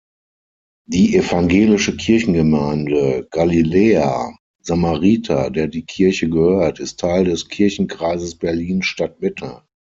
Die 0.87 1.15
Evangelische 1.15 1.95
Kirchengemeinde 1.95 3.27
Galiläa-Samariter, 3.29 5.51
der 5.51 5.67
die 5.67 5.85
Kirche 5.85 6.27
gehört, 6.27 6.79
ist 6.79 7.01
Teil 7.01 7.25
des 7.25 7.47
Kirchenkreises 7.49 8.33
Berlin 8.33 8.81
Stadtmitte. 8.81 9.61